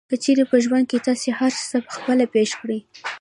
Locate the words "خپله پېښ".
1.95-2.49